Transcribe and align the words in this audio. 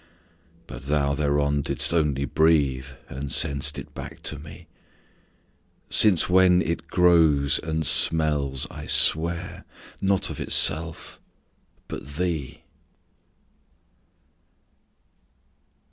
But 0.65 0.85
thou 0.87 1.13
thereon 1.13 1.61
didst 1.61 1.93
only 1.93 2.25
breathe, 2.25 2.87
And 3.07 3.31
sent'st 3.31 3.93
back 3.93 4.23
to 4.23 4.39
me: 4.39 4.65
Since 5.91 6.27
when 6.27 6.59
it 6.63 6.87
grows, 6.87 7.59
and 7.59 7.85
smells, 7.85 8.65
I 8.71 8.87
swear, 8.87 9.63
Not 10.01 10.31
of 10.31 10.39
itself, 10.41 11.19
but 11.87 12.15
thee. 12.15 12.61